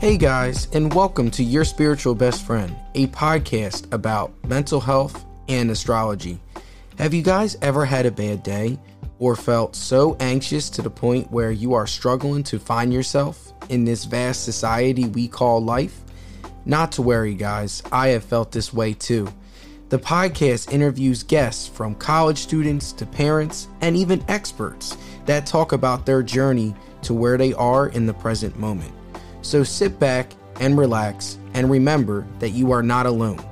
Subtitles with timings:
[0.00, 5.72] Hey guys, and welcome to Your Spiritual Best Friend, a podcast about mental health and
[5.72, 6.38] astrology.
[6.98, 8.78] Have you guys ever had a bad day
[9.18, 13.84] or felt so anxious to the point where you are struggling to find yourself in
[13.84, 16.00] this vast society we call life?
[16.64, 19.26] Not to worry, guys, I have felt this way too.
[19.88, 26.06] The podcast interviews guests from college students to parents and even experts that talk about
[26.06, 28.92] their journey to where they are in the present moment.
[29.48, 33.42] So sit back and relax and remember that you are not alone.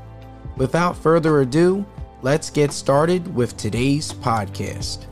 [0.59, 1.87] Without further ado,
[2.21, 5.07] let's get started with today's podcast.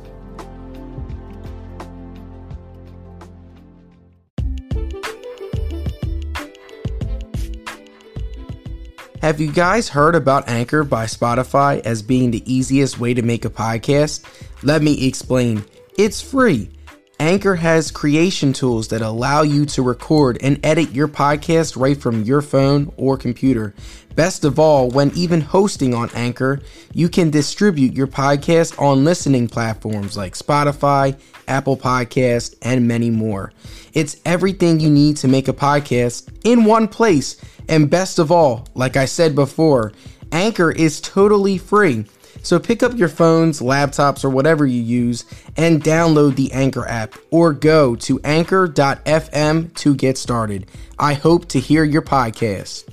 [9.23, 13.47] Have you guys heard about Anchor by Spotify as being the easiest way to make
[13.47, 14.23] a podcast?
[14.63, 15.65] Let me explain.
[15.97, 16.74] It's free.
[17.21, 22.25] Anchor has creation tools that allow you to record and edit your podcast right from
[22.25, 23.73] your phone or computer.
[24.17, 26.61] Best of all, when even hosting on Anchor,
[26.93, 33.53] you can distribute your podcast on listening platforms like Spotify, Apple Podcast, and many more.
[33.93, 37.41] It's everything you need to make a podcast in one place.
[37.69, 39.93] And best of all, like I said before,
[40.33, 42.07] Anchor is totally free.
[42.45, 45.25] So pick up your phones, laptops, or whatever you use
[45.57, 50.67] and download the Anchor app or go to anchor.fm to get started.
[50.99, 52.85] I hope to hear your podcast.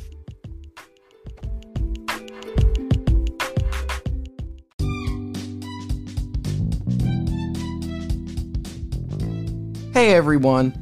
[9.93, 10.73] Hey everyone.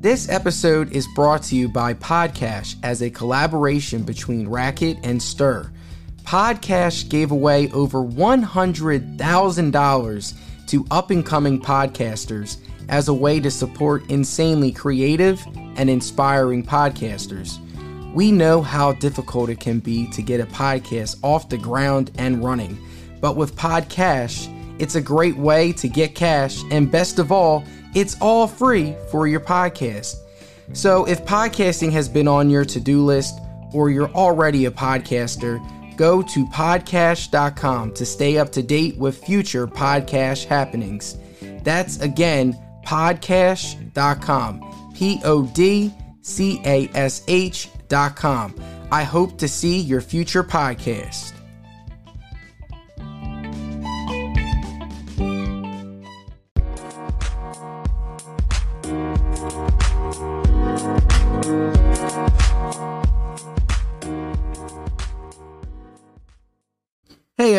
[0.00, 5.70] This episode is brought to you by Podcash as a collaboration between Racket and Stir.
[6.24, 10.34] Podcash gave away over $100,000
[10.66, 12.56] to up and coming podcasters
[12.88, 15.44] as a way to support insanely creative
[15.76, 17.60] and inspiring podcasters.
[18.14, 22.44] We know how difficult it can be to get a podcast off the ground and
[22.44, 22.78] running,
[23.20, 27.64] but with Podcash, it's a great way to get cash, and best of all,
[27.94, 30.16] it's all free for your podcast.
[30.72, 33.38] So, if podcasting has been on your to do list
[33.72, 35.60] or you're already a podcaster,
[35.96, 41.18] go to podcash.com to stay up to date with future podcast happenings.
[41.62, 44.92] That's again podcash.com.
[44.94, 48.54] P O D C A S H.com.
[48.90, 51.32] I hope to see your future podcast.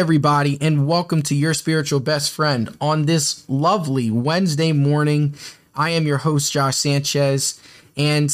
[0.06, 5.34] Everybody, and welcome to Your Spiritual Best Friend on this lovely Wednesday morning.
[5.74, 7.60] I am your host, Josh Sanchez,
[7.98, 8.30] and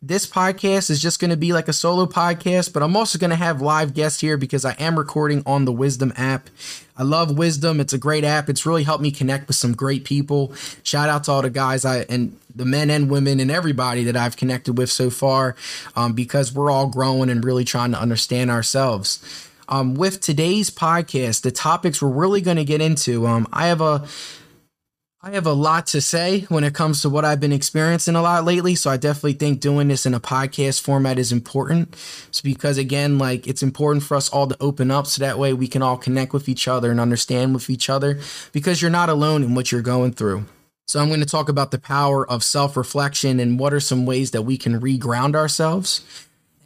[0.00, 3.30] this podcast is just going to be like a solo podcast, but I'm also going
[3.30, 6.48] to have live guests here because I am recording on the Wisdom app.
[6.96, 7.80] I love Wisdom.
[7.80, 8.48] It's a great app.
[8.48, 10.54] It's really helped me connect with some great people.
[10.84, 14.16] Shout out to all the guys I and the men and women and everybody that
[14.16, 15.56] I've connected with so far
[15.96, 19.45] um, because we're all growing and really trying to understand ourselves.
[19.68, 23.80] Um, with today's podcast, the topics we're really going to get into, um, I have
[23.80, 24.06] a
[25.22, 28.22] I have a lot to say when it comes to what I've been experiencing a
[28.22, 28.76] lot lately.
[28.76, 31.96] So I definitely think doing this in a podcast format is important.
[32.28, 35.52] It's because again, like it's important for us all to open up so that way
[35.52, 38.20] we can all connect with each other and understand with each other
[38.52, 40.46] because you're not alone in what you're going through.
[40.86, 44.30] So I'm going to talk about the power of self-reflection and what are some ways
[44.30, 46.02] that we can reground ourselves.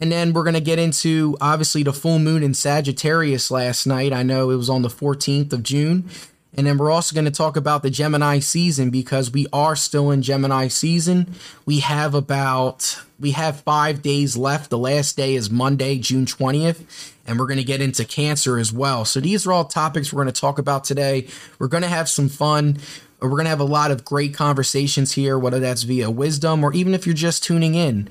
[0.01, 4.11] And then we're going to get into obviously the full moon in Sagittarius last night.
[4.11, 6.09] I know it was on the 14th of June.
[6.53, 10.11] And then we're also going to talk about the Gemini season because we are still
[10.11, 11.35] in Gemini season.
[11.65, 14.69] We have about we have 5 days left.
[14.69, 18.73] The last day is Monday, June 20th, and we're going to get into Cancer as
[18.73, 19.05] well.
[19.05, 21.27] So these are all topics we're going to talk about today.
[21.57, 22.79] We're going to have some fun.
[23.21, 26.73] We're going to have a lot of great conversations here, whether that's via wisdom or
[26.73, 28.09] even if you're just tuning in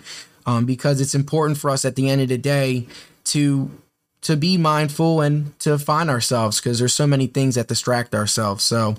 [0.50, 2.86] um, because it's important for us at the end of the day
[3.24, 3.70] to
[4.22, 8.62] to be mindful and to find ourselves because there's so many things that distract ourselves.
[8.62, 8.96] So,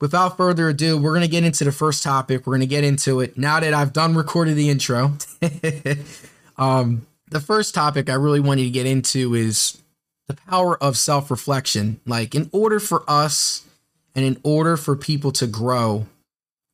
[0.00, 2.46] without further ado, we're gonna get into the first topic.
[2.46, 5.14] We're gonna get into it now that I've done recorded the intro.
[6.56, 9.82] um, the first topic I really wanted to get into is
[10.28, 12.00] the power of self reflection.
[12.06, 13.66] Like, in order for us
[14.14, 16.06] and in order for people to grow,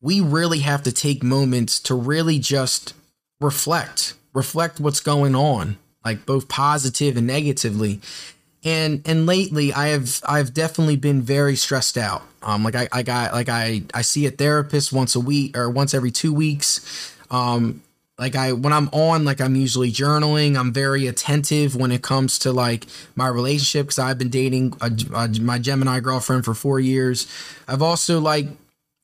[0.02, 2.94] we really have to take moments to really just
[3.40, 8.00] reflect, reflect what's going on, like both positive and negatively.
[8.62, 12.22] And and lately I have I've definitely been very stressed out.
[12.42, 15.70] Um like I, I got like I I see a therapist once a week or
[15.70, 17.14] once every two weeks.
[17.31, 17.82] Um
[18.19, 20.58] like I when I'm on like I'm usually journaling.
[20.58, 24.92] I'm very attentive when it comes to like my relationship because I've been dating a,
[25.14, 27.26] a, my Gemini girlfriend for 4 years.
[27.66, 28.46] I've also like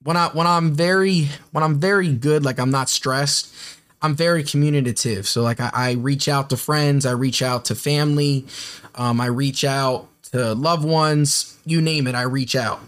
[0.02, 3.54] when I when I'm very when I'm very good like I'm not stressed.
[4.02, 5.26] I'm very communicative.
[5.26, 8.46] So like I, I reach out to friends, I reach out to family,
[8.94, 12.80] um, I reach out to loved ones, you name it, I reach out.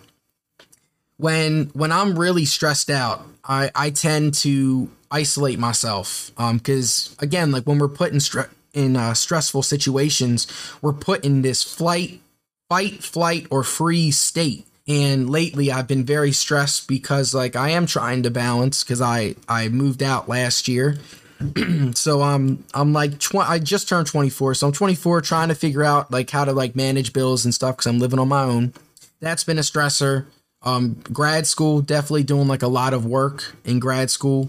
[1.16, 7.50] When when I'm really stressed out, I I tend to isolate myself because um, again
[7.50, 10.46] like when we're put in stre- in uh, stressful situations
[10.82, 12.20] we're put in this flight
[12.68, 17.86] fight flight or freeze state and lately i've been very stressed because like i am
[17.86, 20.98] trying to balance because i i moved out last year
[21.94, 25.84] so i'm i'm like tw- i just turned 24 so i'm 24 trying to figure
[25.84, 28.72] out like how to like manage bills and stuff because i'm living on my own
[29.20, 30.26] that's been a stressor
[30.62, 34.48] um grad school definitely doing like a lot of work in grad school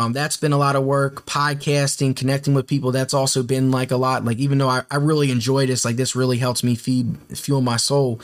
[0.00, 1.26] um, that's been a lot of work.
[1.26, 4.24] Podcasting, connecting with people, that's also been like a lot.
[4.24, 7.60] Like, even though I, I really enjoy this, like, this really helps me feed, fuel
[7.60, 8.18] my soul.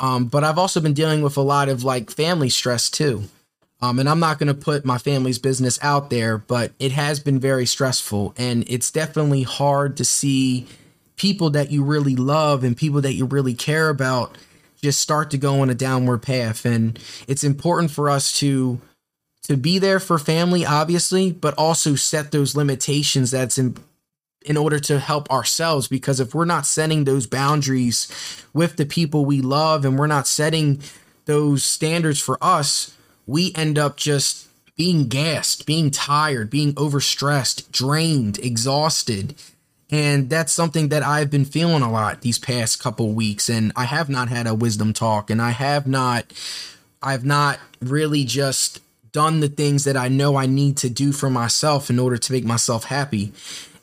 [0.00, 3.24] Um, but I've also been dealing with a lot of like family stress too.
[3.82, 7.20] Um, and I'm not going to put my family's business out there, but it has
[7.20, 8.34] been very stressful.
[8.36, 10.66] And it's definitely hard to see
[11.16, 14.36] people that you really love and people that you really care about
[14.82, 16.64] just start to go on a downward path.
[16.64, 16.98] And
[17.28, 18.80] it's important for us to
[19.44, 23.76] to be there for family, obviously, but also set those limitations that's in
[24.42, 28.08] in order to help ourselves because if we're not setting those boundaries
[28.52, 30.80] with the people we love and we're not setting
[31.26, 32.96] those standards for us,
[33.26, 39.34] we end up just being gassed, being tired, being overstressed, drained, exhausted.
[39.90, 43.84] And that's something that I've been feeling a lot these past couple weeks and I
[43.84, 46.32] have not had a wisdom talk and I have not
[47.02, 48.80] I've not really just
[49.12, 52.32] done the things that I know I need to do for myself in order to
[52.32, 53.32] make myself happy.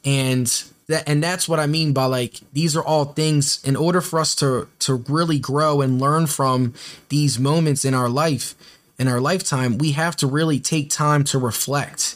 [0.08, 4.02] And that and that's what I mean by like these are all things in order
[4.02, 6.74] for us to to really grow and learn from
[7.10, 8.56] these moments in our life
[9.00, 12.16] in our lifetime, we have to really take time to reflect.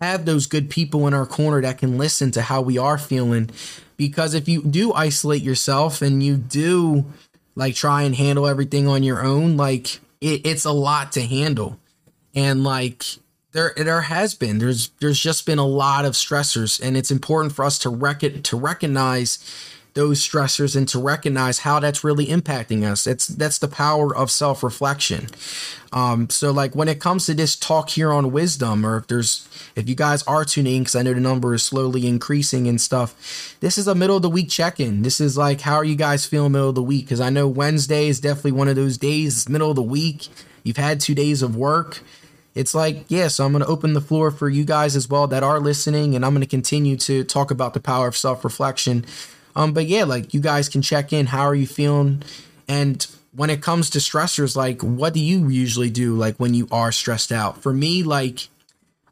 [0.00, 3.50] Have those good people in our corner that can listen to how we are feeling
[3.96, 7.06] because if you do isolate yourself and you do
[7.54, 11.78] like try and handle everything on your own, like it, it's a lot to handle
[12.34, 13.04] and like
[13.56, 17.54] there there has been there's there's just been a lot of stressors and it's important
[17.54, 19.38] for us to rec- to recognize
[19.96, 23.04] those stressors and to recognize how that's really impacting us.
[23.04, 25.28] That's that's the power of self-reflection.
[25.90, 29.48] Um so like when it comes to this talk here on wisdom or if there's
[29.74, 32.80] if you guys are tuning in, because i know the number is slowly increasing and
[32.80, 35.00] stuff this is a middle of the week check-in.
[35.00, 37.06] This is like how are you guys feeling middle of the week?
[37.06, 40.28] Because i know wednesday is definitely one of those days middle of the week.
[40.62, 42.02] You've had two days of work
[42.56, 45.26] it's like, yeah, so I'm going to open the floor for you guys as well
[45.26, 48.44] that are listening, and I'm going to continue to talk about the power of self
[48.44, 49.04] reflection.
[49.54, 51.26] Um, but yeah, like you guys can check in.
[51.26, 52.22] How are you feeling?
[52.66, 56.16] And when it comes to stressors, like what do you usually do?
[56.16, 57.62] Like when you are stressed out?
[57.62, 58.48] For me, like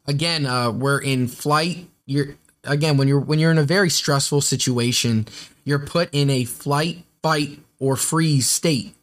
[0.07, 1.87] again, uh, we're in flight.
[2.07, 5.27] You're again when you're when you're in a very stressful situation,
[5.63, 8.95] you're put in a flight, fight, or freeze state.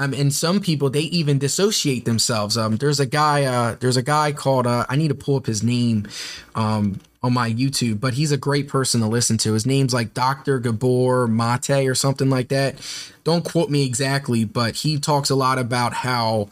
[0.00, 2.56] Um, and some people they even dissociate themselves.
[2.56, 5.46] Um, there's a guy, uh, there's a guy called uh, I need to pull up
[5.46, 6.08] his name,
[6.56, 9.52] um, on my YouTube, but he's a great person to listen to.
[9.52, 10.58] His name's like Dr.
[10.58, 12.76] Gabor Mate or something like that.
[13.24, 16.48] Don't quote me exactly, but he talks a lot about how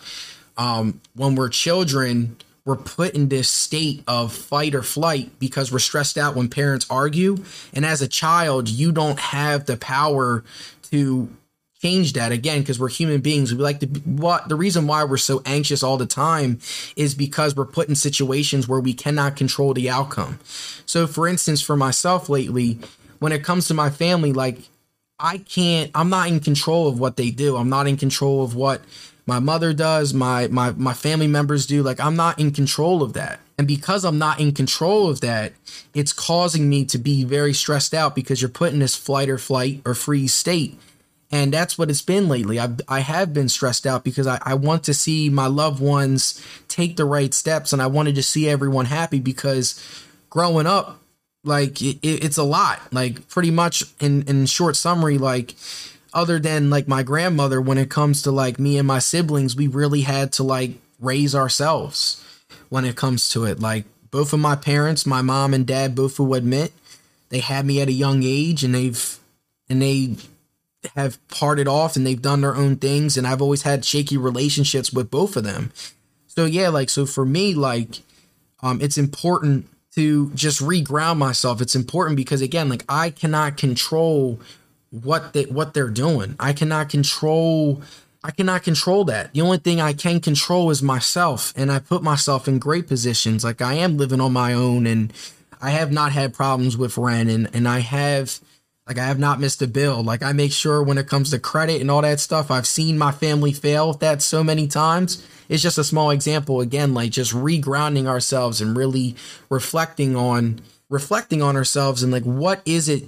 [0.58, 2.36] um, when we're children,
[2.66, 6.84] we're put in this state of fight or flight because we're stressed out when parents
[6.90, 7.38] argue.
[7.72, 10.44] And as a child, you don't have the power
[10.90, 11.30] to
[11.80, 13.54] change that again because we're human beings.
[13.54, 16.58] We like to what the reason why we're so anxious all the time
[16.96, 20.40] is because we're put in situations where we cannot control the outcome.
[20.86, 22.80] So for instance for myself lately
[23.20, 24.58] when it comes to my family like
[25.18, 27.56] i can't i'm not in control of what they do.
[27.56, 28.82] I'm not in control of what
[29.26, 31.84] my mother does my my my family members do.
[31.84, 33.38] Like i'm not in control of that.
[33.56, 35.52] And because i'm not in control of that
[35.94, 39.38] it's causing me to be very stressed out because you're put in this flight or
[39.38, 40.78] flight or freeze state
[41.30, 42.58] and that's what it's been lately.
[42.58, 46.44] I've, I have been stressed out because I, I want to see my loved ones
[46.68, 49.82] take the right steps and I wanted to see everyone happy because
[50.30, 51.00] growing up,
[51.44, 52.80] like it, it's a lot.
[52.92, 55.54] Like pretty much in, in short summary, like
[56.14, 59.66] other than like my grandmother, when it comes to like me and my siblings, we
[59.66, 62.24] really had to like raise ourselves
[62.70, 63.60] when it comes to it.
[63.60, 66.72] Like both of my parents, my mom and dad both will admit
[67.28, 69.18] they had me at a young age and they've
[69.68, 70.16] and they
[70.94, 74.92] have parted off and they've done their own things and I've always had shaky relationships
[74.92, 75.72] with both of them.
[76.26, 78.00] So yeah, like so for me like
[78.62, 79.66] um it's important
[79.96, 81.60] to just reground myself.
[81.60, 84.40] It's important because again, like I cannot control
[84.90, 86.36] what they what they're doing.
[86.38, 87.82] I cannot control
[88.22, 89.32] I cannot control that.
[89.32, 93.42] The only thing I can control is myself and I put myself in great positions.
[93.42, 95.12] Like I am living on my own and
[95.60, 98.38] I have not had problems with rent and and I have
[98.88, 100.02] like I have not missed a bill.
[100.02, 102.96] Like I make sure when it comes to credit and all that stuff, I've seen
[102.96, 105.24] my family fail with that so many times.
[105.50, 109.14] It's just a small example again, like just regrounding ourselves and really
[109.50, 113.04] reflecting on reflecting on ourselves and like what is it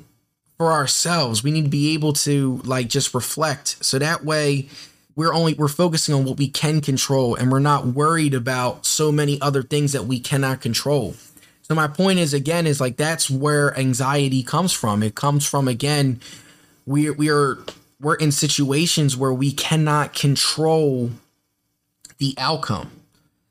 [0.59, 1.43] for ourselves.
[1.43, 3.83] We need to be able to like just reflect.
[3.83, 4.69] So that way
[5.17, 9.11] we're only we're focusing on what we can control and we're not worried about so
[9.11, 11.15] many other things that we cannot control.
[11.71, 15.05] So my point is again is like that's where anxiety comes from.
[15.05, 16.19] It comes from again
[16.85, 17.59] we we are
[18.01, 21.13] we're in situations where we cannot control
[22.19, 22.91] the outcome.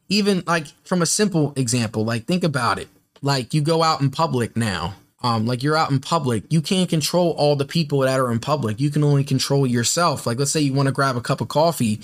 [0.09, 2.89] Even like from a simple example, like think about it.
[3.21, 6.89] Like you go out in public now um, like you're out in public, you can't
[6.89, 8.79] control all the people that are in public.
[8.79, 10.25] You can only control yourself.
[10.25, 11.99] Like let's say you want to grab a cup of coffee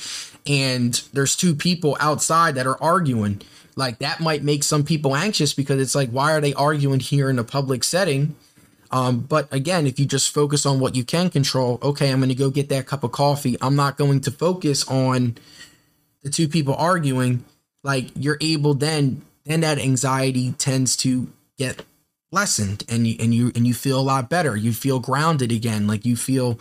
[0.45, 3.41] and there's two people outside that are arguing.
[3.75, 7.29] Like that might make some people anxious because it's like, why are they arguing here
[7.29, 8.35] in a public setting?
[8.91, 12.29] Um, but again, if you just focus on what you can control, okay, I'm going
[12.29, 13.57] to go get that cup of coffee.
[13.61, 15.35] I'm not going to focus on
[16.23, 17.43] the two people arguing.
[17.83, 21.27] Like you're able then, then that anxiety tends to
[21.57, 21.83] get
[22.31, 25.87] lessened and you and you and you feel a lot better you feel grounded again
[25.87, 26.59] like you feel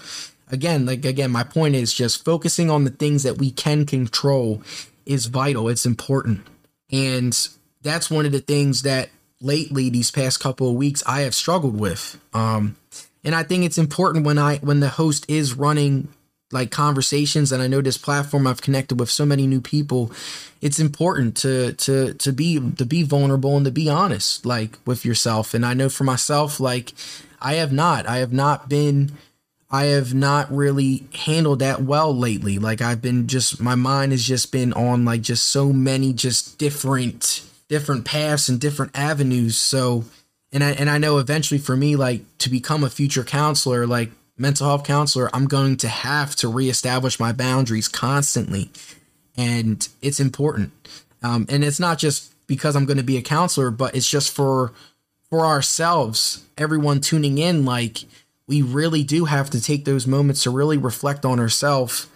[0.53, 4.63] again like again my point is just focusing on the things that we can control
[5.05, 6.47] is vital it's important
[6.91, 7.49] and
[7.83, 9.11] that's one of the things that
[9.41, 12.21] lately these past couple of weeks I have struggled with.
[12.33, 12.77] Um
[13.25, 16.09] and I think it's important when I when the host is running
[16.53, 20.13] like conversations and I know this platform I've connected with so many new people
[20.65, 25.05] it's important to to to be to be vulnerable and to be honest like with
[25.05, 25.53] yourself.
[25.53, 26.95] And I know for myself like
[27.41, 29.13] I have not I have not been
[29.75, 34.25] I have not really handled that well lately like I've been just my mind has
[34.25, 40.05] just been on like just so many just different different paths and different avenues so
[40.53, 44.11] and I and I know eventually for me like to become a future counselor like
[44.37, 48.71] mental health counselor, I'm going to have to reestablish my boundaries constantly.
[49.37, 50.73] And it's important.
[51.23, 54.33] Um, and it's not just because I'm going to be a counselor, but it's just
[54.33, 54.73] for
[55.31, 58.05] for ourselves, everyone tuning in, like
[58.47, 62.07] we really do have to take those moments to really reflect on ourselves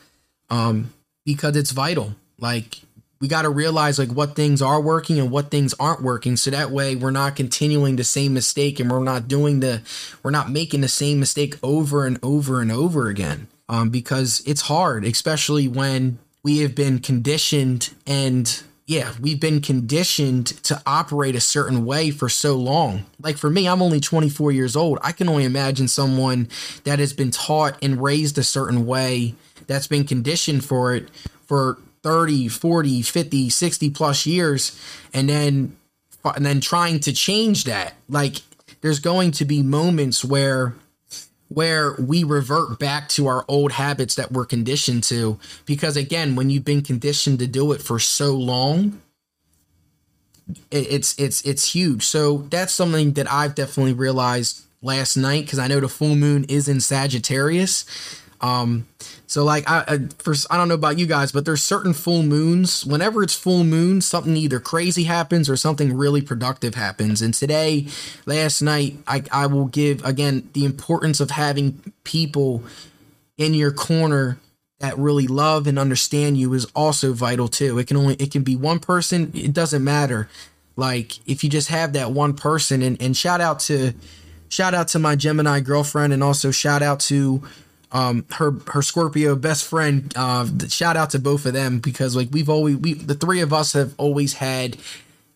[0.51, 0.93] um,
[1.25, 2.15] because it's vital.
[2.39, 2.81] Like
[3.21, 6.51] we got to realize like what things are working and what things aren't working so
[6.51, 9.83] that way we're not continuing the same mistake and we're not doing the
[10.23, 14.63] we're not making the same mistake over and over and over again um, because it's
[14.63, 21.41] hard especially when we have been conditioned and yeah we've been conditioned to operate a
[21.41, 25.29] certain way for so long like for me i'm only 24 years old i can
[25.29, 26.49] only imagine someone
[26.83, 29.37] that has been taught and raised a certain way
[29.69, 31.09] that's been conditioned for it
[31.47, 34.81] for 30, 40, 50, 60 plus years
[35.13, 35.77] and then
[36.25, 37.95] and then trying to change that.
[38.09, 38.37] Like
[38.81, 40.75] there's going to be moments where
[41.49, 46.51] where we revert back to our old habits that we're conditioned to because again, when
[46.51, 49.01] you've been conditioned to do it for so long,
[50.71, 52.05] it's it's it's huge.
[52.05, 56.45] So that's something that I've definitely realized last night because I know the full moon
[56.45, 57.85] is in Sagittarius.
[58.41, 58.87] Um,
[59.29, 59.99] so like I, I
[60.51, 62.87] I don't know about you guys, but there's certain full moons.
[62.87, 67.21] Whenever it's full moon, something either crazy happens or something really productive happens.
[67.21, 67.89] And today,
[68.25, 72.65] last night, I I will give again the importance of having people
[73.37, 74.39] in your corner
[74.81, 77.79] that really love and understand you is also vital too.
[77.79, 80.31] It can only it can be one person, it doesn't matter.
[80.75, 83.93] Like if you just have that one person and, and shout out to
[84.49, 87.43] shout out to my Gemini girlfriend and also shout out to
[87.93, 92.29] um her her Scorpio best friend uh shout out to both of them because like
[92.31, 94.77] we've always we the three of us have always had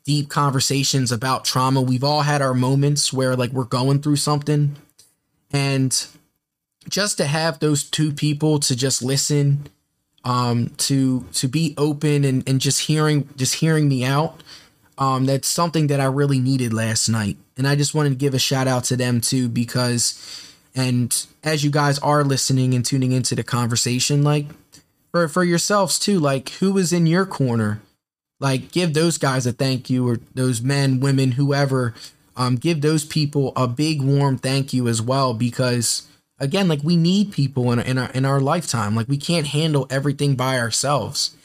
[0.05, 1.81] deep conversations about trauma.
[1.81, 4.77] We've all had our moments where like we're going through something.
[5.53, 6.07] And
[6.89, 9.69] just to have those two people to just listen
[10.25, 14.41] um to to be open and and just hearing just hearing me out
[14.99, 17.37] um that's something that I really needed last night.
[17.57, 21.65] And I just wanted to give a shout out to them too because and as
[21.65, 24.47] you guys are listening and tuning into the conversation, like
[25.11, 27.83] for for yourselves too, like who is in your corner?
[28.41, 31.95] Like give those guys a thank you or those men, women, whoever.
[32.37, 36.97] Um, give those people a big warm thank you as well because again, like we
[36.97, 38.97] need people in, in our in our lifetime.
[38.97, 41.37] Like we can't handle everything by ourselves.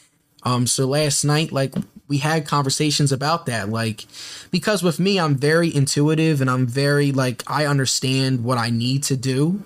[0.42, 1.74] Um, so last night, like
[2.08, 4.06] we had conversations about that like
[4.50, 9.04] because with me I'm very intuitive and I'm very like I understand what I need
[9.04, 9.62] to do.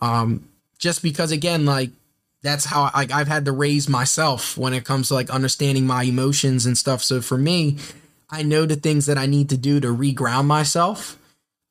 [0.00, 1.90] Um just because again like
[2.42, 6.04] that's how I, I've had to raise myself when it comes to like understanding my
[6.04, 7.02] emotions and stuff.
[7.02, 7.78] So for me
[8.28, 11.16] I know the things that I need to do to reground myself.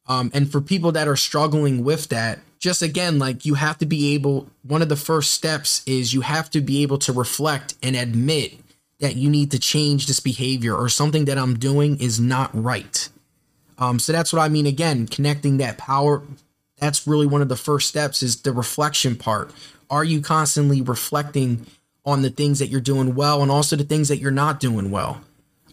[0.07, 3.85] Um and for people that are struggling with that just again like you have to
[3.85, 7.75] be able one of the first steps is you have to be able to reflect
[7.83, 8.53] and admit
[8.99, 13.09] that you need to change this behavior or something that I'm doing is not right.
[13.77, 14.65] Um, so that's what I mean.
[14.65, 16.23] Again, connecting that power.
[16.77, 19.51] That's really one of the first steps is the reflection part.
[19.89, 21.65] Are you constantly reflecting
[22.05, 24.91] on the things that you're doing well and also the things that you're not doing
[24.91, 25.21] well?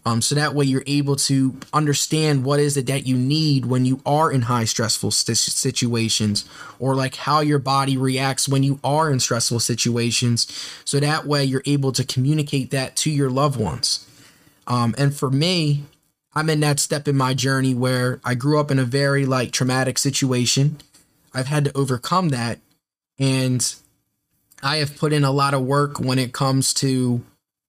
[0.05, 3.85] Um, so that way you're able to understand what is it that you need when
[3.85, 6.43] you are in high stressful st- situations
[6.77, 10.47] or like how your body reacts when you are in stressful situations.
[10.83, 14.05] So that way you're able to communicate that to your loved ones.
[14.67, 15.83] Um, and for me,
[16.35, 19.51] I'm in that step in my journey where I grew up in a very like
[19.51, 20.79] traumatic situation.
[21.33, 22.59] I've had to overcome that.
[23.19, 23.73] And
[24.61, 27.23] I have put in a lot of work when it comes to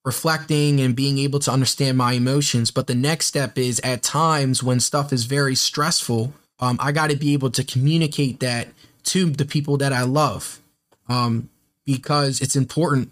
[0.05, 2.71] reflecting and being able to understand my emotions.
[2.71, 7.11] But the next step is at times when stuff is very stressful, um, I got
[7.11, 8.69] to be able to communicate that
[9.05, 10.61] to the people that I love
[11.09, 11.49] um,
[11.85, 13.11] because it's important.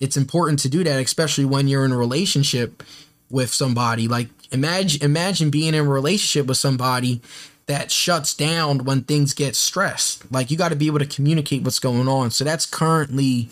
[0.00, 2.82] It's important to do that, especially when you're in a relationship
[3.30, 4.08] with somebody.
[4.08, 7.20] Like imagine imagine being in a relationship with somebody
[7.66, 10.30] that shuts down when things get stressed.
[10.32, 12.30] Like you got to be able to communicate what's going on.
[12.30, 13.48] So that's currently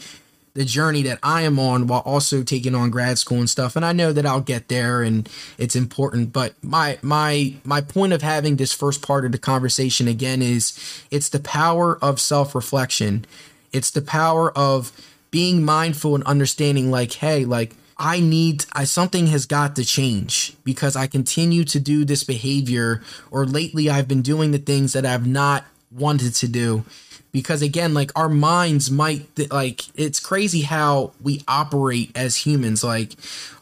[0.58, 3.76] the journey that I am on while also taking on grad school and stuff.
[3.76, 6.32] And I know that I'll get there and it's important.
[6.32, 10.76] But my my my point of having this first part of the conversation again is
[11.12, 13.24] it's the power of self-reflection.
[13.72, 14.90] It's the power of
[15.30, 20.56] being mindful and understanding like, hey, like I need I something has got to change
[20.64, 23.00] because I continue to do this behavior
[23.30, 26.84] or lately I've been doing the things that I've not wanted to do.
[27.30, 32.82] Because again like our minds might like it's crazy how we operate as humans.
[32.82, 33.12] Like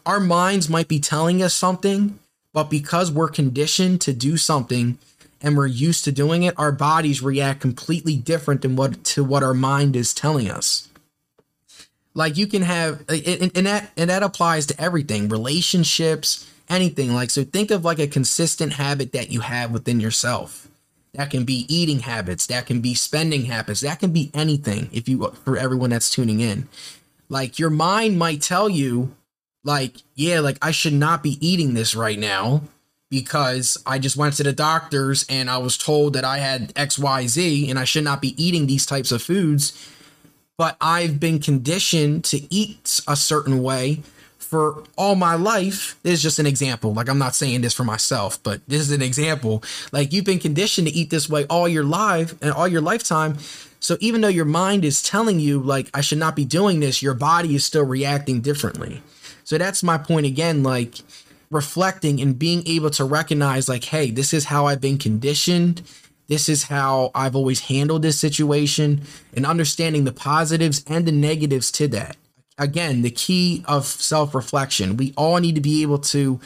[0.05, 2.19] our minds might be telling us something
[2.53, 4.97] but because we're conditioned to do something
[5.41, 9.43] and we're used to doing it our bodies react completely different than what to what
[9.43, 10.89] our mind is telling us.
[12.13, 17.13] Like you can have and, and that and that applies to everything relationships anything.
[17.13, 20.67] Like so think of like a consistent habit that you have within yourself
[21.13, 25.09] that can be eating habits, that can be spending habits, that can be anything if
[25.09, 26.67] you for everyone that's tuning in.
[27.29, 29.15] Like your mind might tell you
[29.63, 32.61] like, yeah, like I should not be eating this right now
[33.09, 37.69] because I just went to the doctors and I was told that I had XYZ
[37.69, 39.91] and I should not be eating these types of foods.
[40.57, 44.01] But I've been conditioned to eat a certain way
[44.47, 46.93] for all my life, this is just an example.
[46.93, 49.61] Like, I'm not saying this for myself, but this is an example.
[49.91, 53.39] Like, you've been conditioned to eat this way all your life and all your lifetime.
[53.81, 57.01] So, even though your mind is telling you, like, I should not be doing this,
[57.01, 59.01] your body is still reacting differently.
[59.43, 60.63] So, that's my point again.
[60.63, 60.95] Like,
[61.51, 65.81] reflecting and being able to recognize, like, hey, this is how I've been conditioned.
[66.29, 69.01] This is how I've always handled this situation
[69.35, 72.15] and understanding the positives and the negatives to that
[72.57, 74.97] again, the key of self reflection.
[74.97, 76.39] We all need to be able to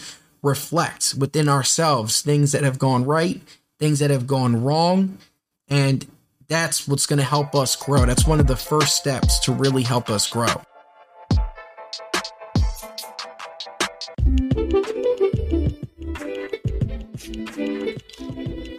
[0.43, 3.41] reflect within ourselves things that have gone right,
[3.79, 5.17] things that have gone wrong.
[5.69, 6.05] And
[6.47, 8.05] that's what's going to help us grow.
[8.05, 10.47] That's one of the first steps to really help us grow.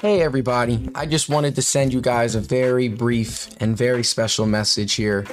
[0.03, 0.90] Hey, everybody.
[0.97, 5.25] I just wanted to send you guys a very brief and very special message here.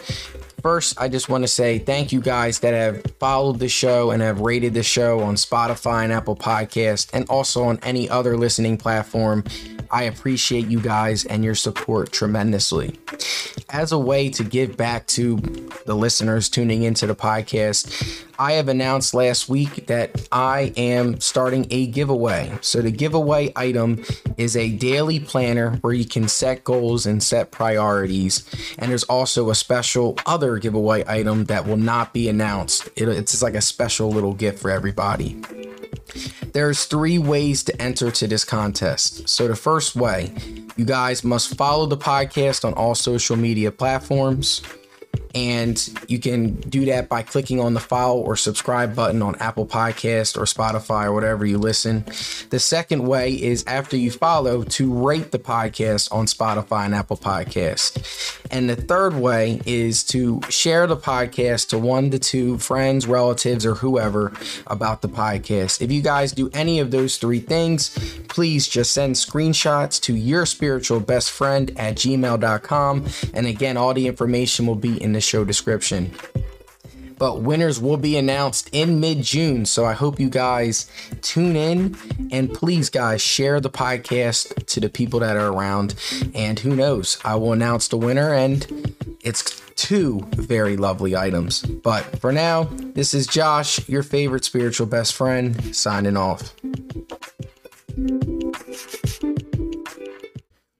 [0.62, 4.22] First, I just want to say thank you guys that have followed the show and
[4.22, 8.78] have rated the show on Spotify and Apple Podcast and also on any other listening
[8.78, 9.44] platform.
[9.92, 13.00] I appreciate you guys and your support tremendously.
[13.70, 15.38] As a way to give back to
[15.86, 21.68] the listeners tuning into the podcast, I have announced last week that I am starting
[21.72, 22.58] a giveaway.
[22.62, 24.02] So, the giveaway item
[24.38, 28.50] is a daily planner where you can set goals and set priorities.
[28.78, 32.88] And there's also a special other giveaway item that will not be announced.
[32.96, 35.42] it's like a special little gift for everybody.
[36.54, 39.28] There's three ways to enter to this contest.
[39.28, 40.32] So the first way,
[40.78, 44.62] you guys must follow the podcast on all social media platforms
[45.36, 49.66] and you can do that by clicking on the follow or subscribe button on Apple
[49.66, 52.04] Podcast or Spotify or whatever you listen.
[52.50, 57.18] The second way is after you follow to rate the podcast on Spotify and Apple
[57.18, 58.38] Podcast.
[58.52, 63.66] And the third way is to share the podcast to one to two friends, relatives,
[63.66, 64.34] or whoever
[64.68, 65.82] about the podcast.
[65.82, 67.90] If you guys do any of those three things,
[68.28, 73.06] please just send screenshots to your spiritual best friend at gmail.com.
[73.34, 76.14] And again, all the information will be in the show description.
[77.18, 79.66] But winners will be announced in mid June.
[79.66, 80.90] So I hope you guys
[81.22, 81.98] tune in
[82.32, 85.96] and please, guys, share the podcast to the people that are around.
[86.34, 91.62] And who knows, I will announce the winner, and it's two very lovely items.
[91.62, 96.54] But for now, this is Josh, your favorite spiritual best friend, signing off.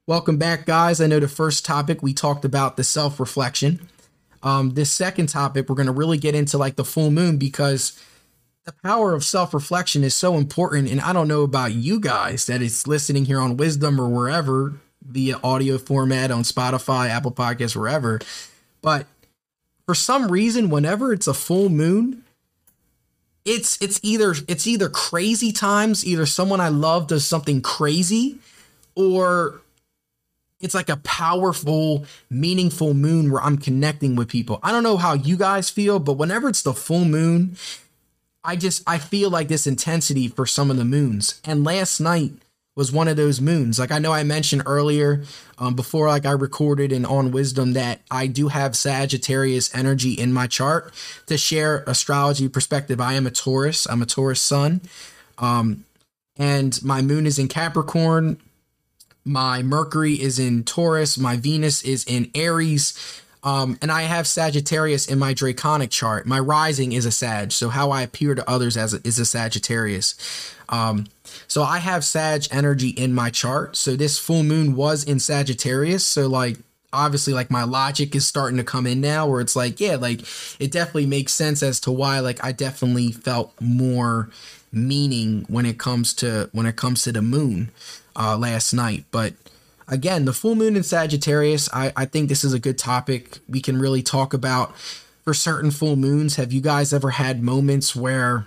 [0.06, 1.00] Welcome back, guys.
[1.00, 3.89] I know the first topic we talked about the self reflection.
[4.42, 8.00] Um, this second topic, we're going to really get into like the full moon because
[8.64, 10.90] the power of self reflection is so important.
[10.90, 14.74] And I don't know about you guys that it's listening here on Wisdom or wherever
[15.02, 18.20] the audio format on Spotify, Apple Podcasts, wherever.
[18.82, 19.06] But
[19.86, 22.24] for some reason, whenever it's a full moon,
[23.44, 28.38] it's it's either it's either crazy times, either someone I love does something crazy,
[28.94, 29.62] or
[30.60, 34.60] it's like a powerful, meaningful moon where I'm connecting with people.
[34.62, 37.56] I don't know how you guys feel, but whenever it's the full moon,
[38.44, 41.40] I just I feel like this intensity for some of the moons.
[41.44, 42.32] And last night
[42.76, 43.78] was one of those moons.
[43.78, 45.24] Like I know I mentioned earlier,
[45.58, 50.32] um, before like I recorded and on wisdom that I do have Sagittarius energy in
[50.32, 50.92] my chart
[51.26, 53.00] to share astrology perspective.
[53.00, 53.86] I am a Taurus.
[53.86, 54.82] I'm a Taurus sun.
[55.38, 55.84] Um,
[56.36, 58.38] and my moon is in Capricorn
[59.24, 65.06] my Mercury is in Taurus, my Venus is in Aries, um, and I have Sagittarius
[65.06, 66.26] in my draconic chart.
[66.26, 69.24] My rising is a Sag, so how I appear to others as a, is a
[69.24, 70.14] Sagittarius.
[70.68, 71.06] Um,
[71.48, 73.76] so I have Sag energy in my chart.
[73.76, 76.06] So this full moon was in Sagittarius.
[76.06, 76.58] So like
[76.92, 80.22] obviously like my logic is starting to come in now where it's like yeah like
[80.58, 84.28] it definitely makes sense as to why like I definitely felt more
[84.72, 87.70] meaning when it comes to when it comes to the moon
[88.16, 89.04] uh, last night.
[89.10, 89.34] But
[89.88, 93.60] again, the full moon in Sagittarius, I, I think this is a good topic we
[93.60, 94.76] can really talk about
[95.24, 96.36] for certain full moons.
[96.36, 98.46] Have you guys ever had moments where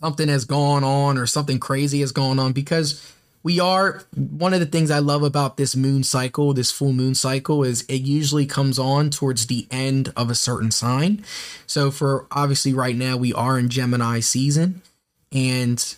[0.00, 2.52] something has gone on or something crazy has gone on?
[2.52, 6.92] Because we are one of the things I love about this moon cycle, this full
[6.92, 11.24] moon cycle, is it usually comes on towards the end of a certain sign.
[11.66, 14.82] So, for obviously, right now, we are in Gemini season.
[15.32, 15.96] And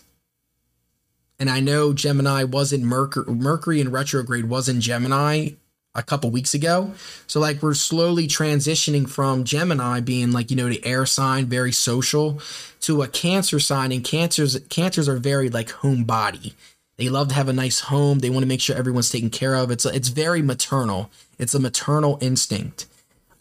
[1.43, 5.49] and I know Gemini wasn't Mercury, Mercury in retrograde was in Gemini
[5.93, 6.93] a couple weeks ago.
[7.27, 11.73] So like we're slowly transitioning from Gemini being like, you know, the air sign, very
[11.73, 12.39] social,
[12.79, 13.91] to a cancer sign.
[13.91, 16.53] And cancers cancers are very like homebody.
[16.95, 18.19] They love to have a nice home.
[18.19, 19.69] They want to make sure everyone's taken care of.
[19.69, 21.11] It's it's very maternal.
[21.37, 22.85] It's a maternal instinct.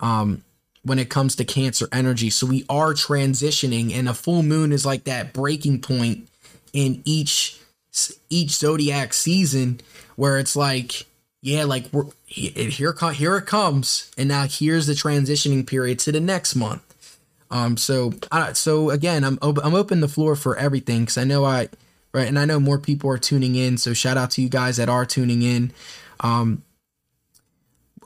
[0.00, 0.42] Um
[0.82, 2.30] when it comes to cancer energy.
[2.30, 6.28] So we are transitioning and a full moon is like that breaking point
[6.72, 7.61] in each
[8.30, 9.80] each zodiac season
[10.16, 11.06] where it's like
[11.40, 14.10] yeah like we're here here it comes.
[14.16, 17.18] And now here's the transitioning period to the next month.
[17.50, 21.44] Um so uh, so again i'm i'm open the floor for everything cuz i know
[21.44, 21.68] i
[22.12, 23.76] right and i know more people are tuning in.
[23.78, 25.72] So shout out to you guys that are tuning in.
[26.20, 26.62] Um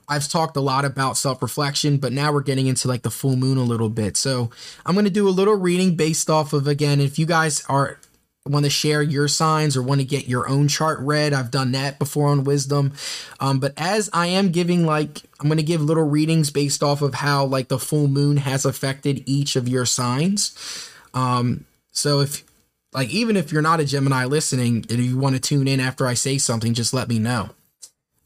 [0.09, 3.37] I've talked a lot about self reflection, but now we're getting into like the full
[3.37, 4.17] moon a little bit.
[4.17, 4.51] So
[4.85, 7.99] I'm going to do a little reading based off of, again, if you guys are
[8.47, 11.73] want to share your signs or want to get your own chart read, I've done
[11.73, 12.93] that before on Wisdom.
[13.41, 17.03] Um, but as I am giving, like, I'm going to give little readings based off
[17.03, 20.91] of how, like, the full moon has affected each of your signs.
[21.15, 22.45] Um, so if,
[22.93, 26.07] like, even if you're not a Gemini listening and you want to tune in after
[26.07, 27.51] I say something, just let me know.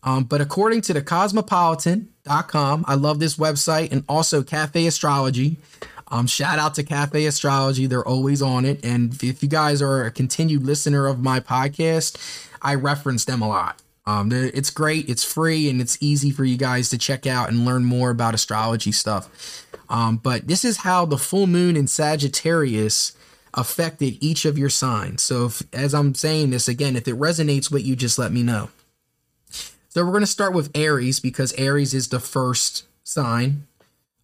[0.02, 5.58] Um, but according to the cosmopolitan.com, I love this website and also Cafe Astrology.
[6.10, 7.86] Um, shout out to Cafe Astrology.
[7.86, 8.84] They're always on it.
[8.84, 12.18] And if you guys are a continued listener of my podcast,
[12.60, 13.80] I reference them a lot.
[14.06, 17.64] Um, it's great, it's free, and it's easy for you guys to check out and
[17.64, 19.66] learn more about astrology stuff.
[19.88, 23.12] Um, but this is how the full moon in Sagittarius
[23.54, 25.22] affected each of your signs.
[25.22, 28.42] So, if, as I'm saying this again, if it resonates with you, just let me
[28.42, 28.70] know.
[29.88, 33.66] So, we're going to start with Aries because Aries is the first sign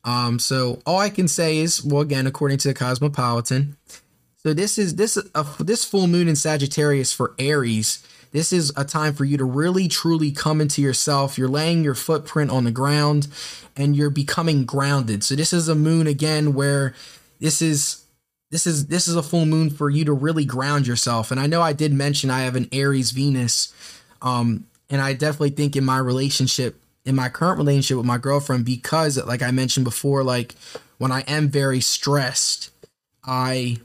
[0.06, 3.76] um, so all I can say is, well, again, according to the Cosmopolitan,
[4.36, 8.06] so this is this uh, this full moon in Sagittarius for Aries.
[8.30, 11.36] This is a time for you to really truly come into yourself.
[11.36, 13.26] You're laying your footprint on the ground
[13.76, 15.24] and you're becoming grounded.
[15.24, 16.94] So this is a moon again where
[17.40, 18.04] this is
[18.50, 21.32] this is this is a full moon for you to really ground yourself.
[21.32, 23.74] And I know I did mention I have an Aries Venus
[24.22, 28.64] um and I definitely think in my relationship in my current relationship with my girlfriend
[28.64, 30.54] because like I mentioned before like
[30.98, 32.70] when I am very stressed,
[33.24, 33.78] I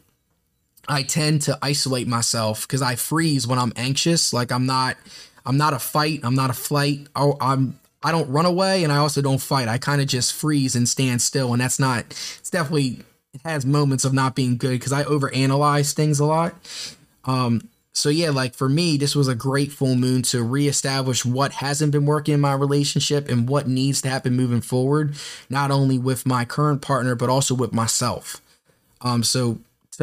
[0.87, 4.33] I tend to isolate myself because I freeze when I'm anxious.
[4.33, 4.97] Like I'm not
[5.45, 7.07] I'm not a fight, I'm not a flight.
[7.15, 9.67] Oh, I'm I don't run away and I also don't fight.
[9.67, 13.03] I kind of just freeze and stand still and that's not it's definitely
[13.33, 16.55] it has moments of not being good because I overanalyze things a lot.
[17.25, 21.53] Um so yeah, like for me, this was a great full moon to reestablish what
[21.53, 25.15] hasn't been working in my relationship and what needs to happen moving forward,
[25.49, 28.41] not only with my current partner but also with myself.
[29.01, 29.59] Um, so,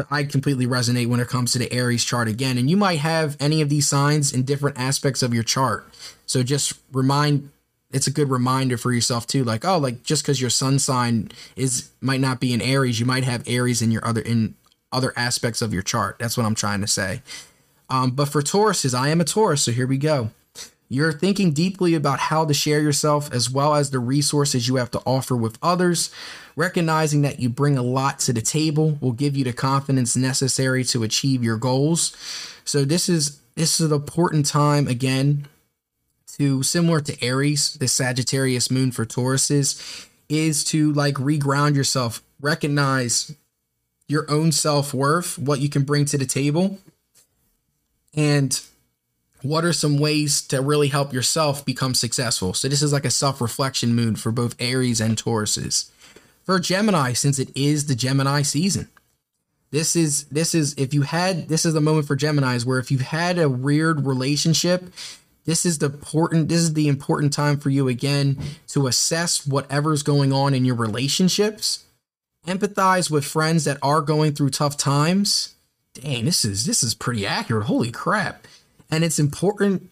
[0.09, 3.35] I completely resonate when it comes to the Aries chart again, and you might have
[3.39, 5.85] any of these signs in different aspects of your chart.
[6.25, 7.49] So just remind
[7.91, 11.29] it's a good reminder for yourself too like oh like just because your sun sign
[11.55, 14.55] is might not be in aries you might have aries in your other in
[14.91, 17.21] other aspects of your chart that's what i'm trying to say
[17.89, 20.31] um, but for Tauruses, I am a Taurus, so here we go.
[20.91, 24.89] You're thinking deeply about how to share yourself as well as the resources you have
[24.91, 26.11] to offer with others.
[26.55, 30.83] Recognizing that you bring a lot to the table will give you the confidence necessary
[30.85, 32.17] to achieve your goals.
[32.65, 35.47] So this is this is an important time again
[36.37, 43.35] to similar to Aries, the Sagittarius moon for Tauruses is to like reground yourself, recognize
[44.07, 46.79] your own self-worth, what you can bring to the table
[48.15, 48.59] and
[49.41, 52.53] what are some ways to really help yourself become successful?
[52.53, 55.89] So this is like a self-reflection mood for both Aries and Tauruses.
[56.43, 58.89] For Gemini, since it is the Gemini season,
[59.71, 62.89] this is this is if you had this is the moment for Geminis where if
[62.89, 64.91] you've had a weird relationship,
[65.45, 70.01] this is the important this is the important time for you again to assess whatever's
[70.01, 71.85] going on in your relationships,
[72.47, 75.53] empathize with friends that are going through tough times
[75.93, 77.65] dang, this is this is pretty accurate.
[77.65, 78.47] Holy crap.
[78.91, 79.89] And it's important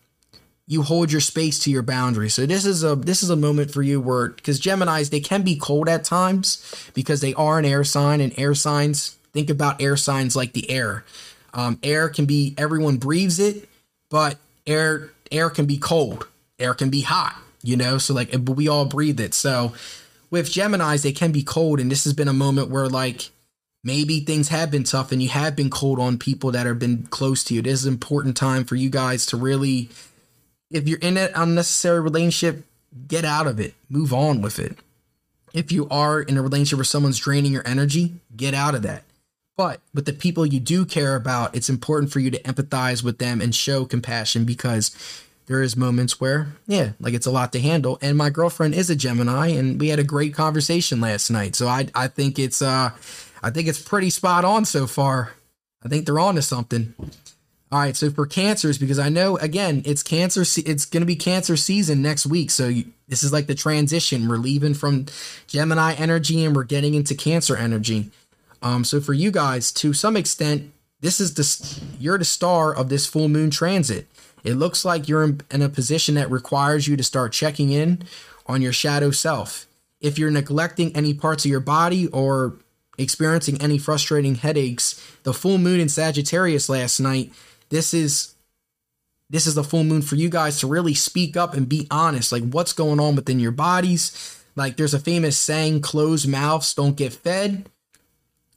[0.69, 2.29] you hold your space to your boundary.
[2.29, 5.41] So this is a this is a moment for you where because Geminis they can
[5.41, 9.81] be cold at times because they are an air sign and air signs think about
[9.81, 11.05] air signs like the air.
[11.53, 13.69] Um, air can be everyone breathes it,
[14.09, 16.27] but air air can be cold.
[16.59, 17.35] Air can be hot.
[17.63, 19.33] You know, so like but we all breathe it.
[19.33, 19.73] So
[20.29, 23.29] with Geminis they can be cold, and this has been a moment where like
[23.87, 27.03] maybe things have been tough and you have been cold on people that have been
[27.03, 27.61] close to you.
[27.61, 29.89] This is an important time for you guys to really,
[30.69, 32.65] if you're in an unnecessary relationship,
[33.07, 34.77] get out of it, move on with it.
[35.53, 39.03] If you are in a relationship where someone's draining your energy, get out of that.
[39.55, 43.19] But with the people you do care about, it's important for you to empathize with
[43.19, 44.91] them and show compassion because
[45.45, 47.97] there is moments where, yeah, like it's a lot to handle.
[48.01, 51.55] And my girlfriend is a Gemini, and we had a great conversation last night.
[51.55, 52.91] So I I think it's uh
[53.47, 55.31] I think it's pretty spot on so far.
[55.81, 56.93] I think they're on to something.
[57.71, 61.15] All right, so for cancers, because I know again it's cancer, it's going to be
[61.15, 62.51] cancer season next week.
[62.51, 64.27] So you, this is like the transition.
[64.27, 65.05] We're leaving from
[65.47, 68.11] Gemini energy and we're getting into Cancer energy.
[68.61, 72.89] Um, so for you guys, to some extent, this is the you're the star of
[72.89, 74.07] this full moon transit.
[74.43, 78.03] It looks like you're in, in a position that requires you to start checking in
[78.45, 79.67] on your shadow self.
[80.01, 82.55] If you're neglecting any parts of your body or
[82.97, 87.31] experiencing any frustrating headaches, the full moon in Sagittarius last night,
[87.69, 88.33] this is
[89.29, 92.31] this is the full moon for you guys to really speak up and be honest
[92.31, 94.41] like what's going on within your bodies.
[94.55, 97.69] Like there's a famous saying closed mouths don't get fed.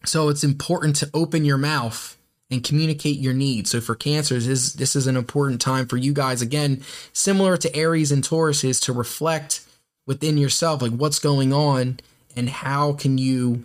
[0.04, 2.16] So it's important to open your mouth
[2.50, 3.70] and communicate your needs.
[3.70, 7.74] So for cancers, this, this is an important time for you guys again, similar to
[7.76, 9.60] Aries and Taurus is to reflect
[10.06, 12.00] within yourself like what's going on
[12.34, 13.64] and how can you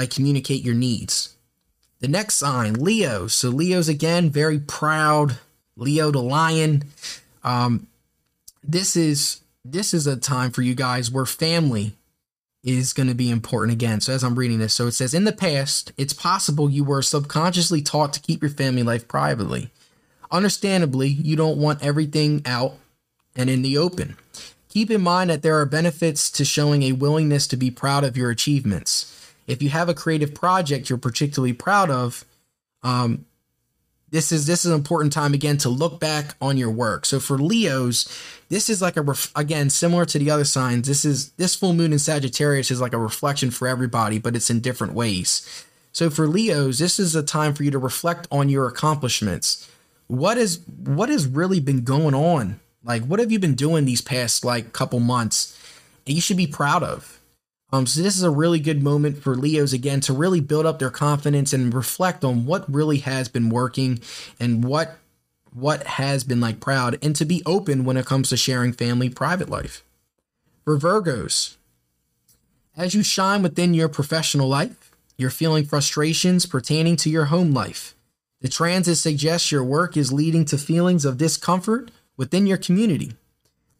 [0.00, 1.36] like communicate your needs.
[1.98, 3.26] The next sign, Leo.
[3.26, 5.36] So Leo's again very proud.
[5.76, 6.84] Leo the lion.
[7.44, 7.86] Um,
[8.64, 11.92] this is this is a time for you guys where family
[12.64, 14.00] is going to be important again.
[14.00, 17.02] So as I'm reading this, so it says in the past, it's possible you were
[17.02, 19.70] subconsciously taught to keep your family life privately.
[20.30, 22.76] Understandably, you don't want everything out
[23.36, 24.16] and in the open.
[24.70, 28.16] Keep in mind that there are benefits to showing a willingness to be proud of
[28.16, 29.19] your achievements
[29.50, 32.24] if you have a creative project you're particularly proud of,
[32.82, 33.26] um,
[34.10, 37.06] this is this is an important time again to look back on your work.
[37.06, 38.06] So for Leos,
[38.48, 40.88] this is like a ref- again similar to the other signs.
[40.88, 44.50] This is this full moon in Sagittarius is like a reflection for everybody, but it's
[44.50, 45.64] in different ways.
[45.92, 49.68] So for Leos, this is a time for you to reflect on your accomplishments.
[50.08, 52.58] what is what has really been going on?
[52.82, 55.56] Like, what have you been doing these past like couple months?
[56.06, 57.19] And you should be proud of.
[57.72, 60.78] Um, so this is a really good moment for Leos again to really build up
[60.78, 64.00] their confidence and reflect on what really has been working
[64.38, 64.96] and what
[65.52, 69.08] what has been like proud and to be open when it comes to sharing family
[69.08, 69.82] private life.
[70.64, 71.56] For Virgos,
[72.76, 77.94] as you shine within your professional life, you're feeling frustrations pertaining to your home life.
[78.40, 83.14] The transit suggests your work is leading to feelings of discomfort within your community.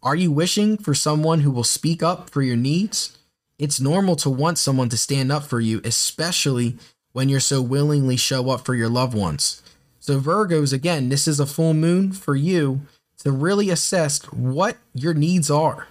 [0.02, 3.16] Are you wishing for someone who will speak up for your needs?
[3.60, 6.78] It's normal to want someone to stand up for you, especially
[7.12, 9.60] when you're so willingly show up for your loved ones.
[9.98, 12.80] So, Virgos, again, this is a full moon for you
[13.18, 15.88] to really assess what your needs are.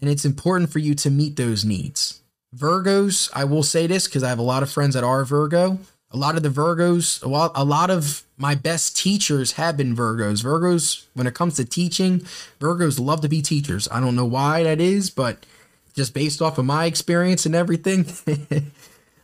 [0.00, 2.22] And it's important for you to meet those needs.
[2.56, 5.80] Virgos, I will say this because I have a lot of friends that are Virgo.
[6.12, 10.42] A lot of the Virgos, a lot of my best teachers have been Virgos.
[10.42, 12.20] Virgos, when it comes to teaching,
[12.58, 13.86] Virgos love to be teachers.
[13.92, 15.44] I don't know why that is, but
[15.94, 18.06] just based off of my experience and everything.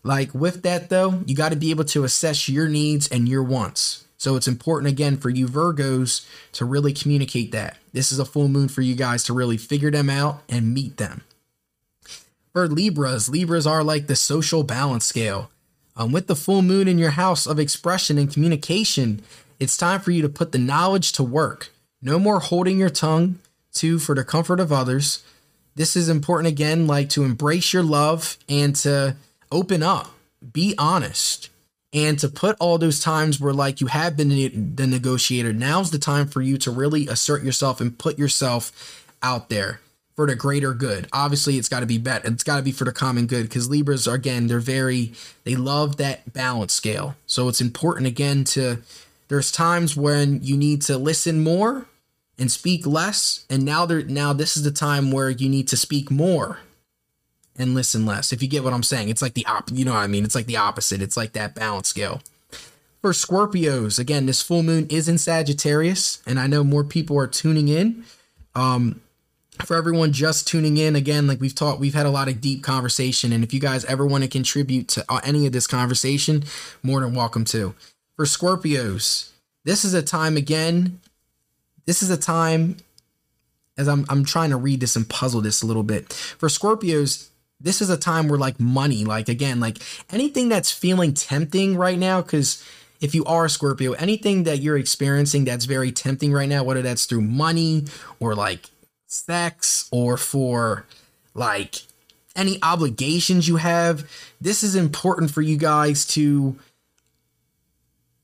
[0.03, 3.43] like with that though, you got to be able to assess your needs and your
[3.43, 4.07] wants.
[4.19, 7.77] So it's important again for you Virgos to really communicate that.
[7.93, 10.97] This is a full moon for you guys to really figure them out and meet
[10.97, 11.23] them.
[12.53, 15.51] For Libras, Libras are like the social balance scale.
[15.97, 19.23] Um, with the full moon in your house of expression and communication,
[19.59, 21.71] it's time for you to put the knowledge to work.
[22.03, 23.39] No more holding your tongue
[23.75, 25.23] to for the comfort of others
[25.77, 29.15] this is important again, like to embrace your love and to
[29.53, 30.11] open up,
[30.53, 31.51] be honest,
[31.93, 35.53] and to put all those times where like you have been the negotiator.
[35.53, 39.81] Now's the time for you to really assert yourself and put yourself out there
[40.15, 41.07] for the greater good.
[41.13, 42.27] Obviously, it's got to be better.
[42.29, 45.13] It's got to be for the common good because Libras, are, again, they're very,
[45.45, 47.17] they love that balance scale.
[47.27, 48.79] So it's important again to,
[49.29, 51.87] there's times when you need to listen more
[52.39, 55.77] and speak less and now there now this is the time where you need to
[55.77, 56.59] speak more
[57.59, 59.09] and listen less if you get what i'm saying.
[59.09, 60.25] It's like the op you know what i mean?
[60.25, 61.03] It's like the opposite.
[61.03, 62.21] It's like that balance scale.
[63.01, 67.27] For scorpios again this full moon is in sagittarius and i know more people are
[67.27, 68.05] tuning in.
[68.55, 69.01] Um
[69.65, 72.63] for everyone just tuning in again like we've talked we've had a lot of deep
[72.63, 76.45] conversation and if you guys ever want to contribute to uh, any of this conversation
[76.83, 77.75] more than welcome to.
[78.17, 79.31] For scorpios
[79.65, 81.01] this is a time again
[81.87, 82.77] this is a time
[83.79, 86.13] as I'm I'm trying to read this and puzzle this a little bit.
[86.13, 87.29] For Scorpios,
[87.61, 89.79] this is a time where like money, like again, like
[90.11, 92.65] anything that's feeling tempting right now, because
[93.01, 96.83] if you are a Scorpio, anything that you're experiencing that's very tempting right now, whether
[96.83, 97.85] that's through money
[98.21, 98.71] or like
[99.07, 100.87] sex or for
[101.35, 101.83] like
[102.35, 106.57] any obligations you have, this is important for you guys to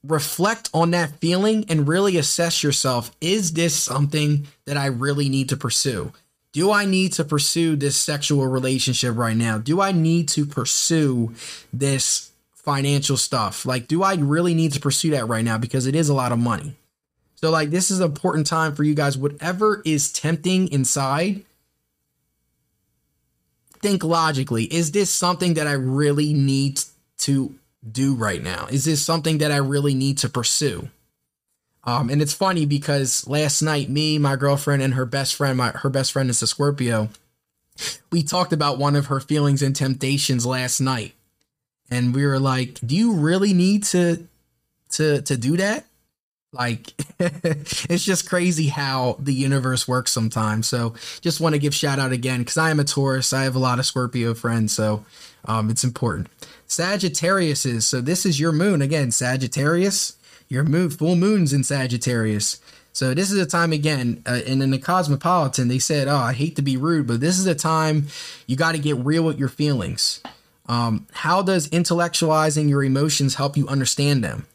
[0.07, 3.13] reflect on that feeling and really assess yourself.
[3.21, 6.13] Is this something that I really need to pursue?
[6.53, 9.59] Do I need to pursue this sexual relationship right now?
[9.59, 11.35] Do I need to pursue
[11.73, 13.65] this financial stuff?
[13.65, 15.57] Like, do I really need to pursue that right now?
[15.57, 16.75] Because it is a lot of money.
[17.37, 19.17] So, like, this is an important time for you guys.
[19.17, 21.43] Whatever is tempting inside,
[23.81, 24.65] think logically.
[24.65, 26.81] Is this something that I really need
[27.19, 27.55] to
[27.91, 28.67] do right now?
[28.71, 30.89] Is this something that I really need to pursue?
[31.85, 35.71] Um, and it's funny because last night, me, my girlfriend, and her best friend, my
[35.71, 37.09] her best friend is a Scorpio.
[38.11, 41.15] We talked about one of her feelings and temptations last night,
[41.91, 44.29] and we were like, "Do you really need to
[44.91, 45.87] to to do that?"
[46.53, 50.69] Like, it's just crazy how the universe works sometimes.
[50.69, 53.33] So, just want to give shout out again because I am a Taurus.
[53.33, 55.05] I have a lot of Scorpio friends, so
[55.47, 56.29] um, it's important.
[56.73, 60.17] Sagittarius is so this is your moon again, Sagittarius.
[60.49, 62.61] Your moon, full moons in Sagittarius.
[62.95, 66.33] So this is a time again, uh, and in the Cosmopolitan, they said, "Oh, I
[66.33, 68.07] hate to be rude, but this is a time
[68.47, 70.21] you got to get real with your feelings."
[70.67, 74.47] Um, how does intellectualizing your emotions help you understand them?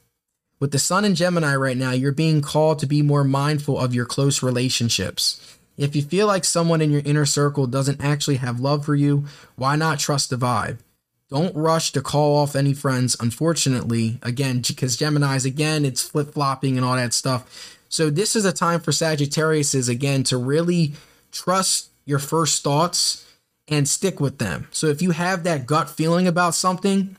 [0.60, 3.94] With the Sun in Gemini right now, you're being called to be more mindful of
[3.94, 5.40] your close relationships.
[5.78, 9.26] If you feel like someone in your inner circle doesn't actually have love for you,
[9.56, 10.80] why not trust the vibe?
[11.30, 16.78] Don't rush to call off any friends, unfortunately, again, because Gemini's, again, it's flip flopping
[16.78, 17.78] and all that stuff.
[17.90, 20.94] So, this is a time for Sagittarius, is again, to really
[21.32, 23.26] trust your first thoughts
[23.68, 24.68] and stick with them.
[24.72, 27.18] So, if you have that gut feeling about something,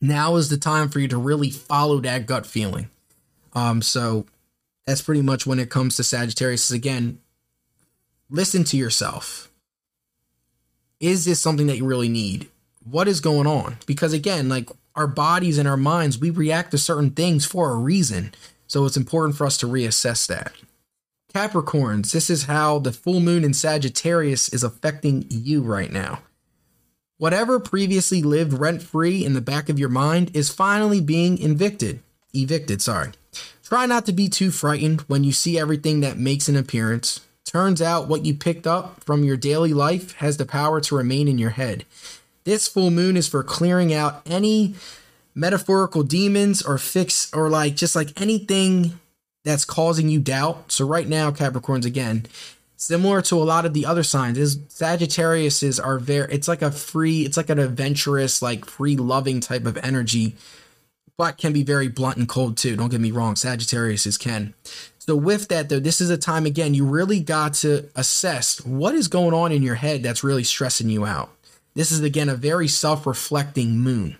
[0.00, 2.90] now is the time for you to really follow that gut feeling.
[3.54, 4.26] Um, so,
[4.86, 6.70] that's pretty much when it comes to Sagittarius.
[6.70, 7.18] Again,
[8.30, 9.50] listen to yourself.
[11.00, 12.48] Is this something that you really need?
[12.84, 16.78] What is going on because again like our bodies and our minds we react to
[16.78, 18.32] certain things for a reason
[18.72, 20.54] So it's important for us to reassess that.
[21.34, 26.20] Capricorns, this is how the full moon in Sagittarius is affecting you right now.
[27.18, 32.00] Whatever previously lived rent free in the back of your mind is finally being evicted.
[32.32, 33.10] Evicted, sorry.
[33.62, 37.20] Try not to be too frightened when you see everything that makes an appearance.
[37.44, 41.28] Turns out what you picked up from your daily life has the power to remain
[41.28, 41.84] in your head.
[42.44, 44.74] This full moon is for clearing out any
[45.34, 48.98] metaphorical demons or fix or like just like anything
[49.44, 50.70] that's causing you doubt.
[50.72, 52.26] So right now, Capricorns again,
[52.76, 56.70] similar to a lot of the other signs, is Sagittarius's are very it's like a
[56.70, 60.34] free, it's like an adventurous, like free loving type of energy,
[61.16, 62.76] but can be very blunt and cold too.
[62.76, 64.54] Don't get me wrong, Sagittarius's can.
[64.98, 68.94] So with that though, this is a time again you really got to assess what
[68.94, 71.30] is going on in your head that's really stressing you out.
[71.74, 74.16] This is again a very self-reflecting moon.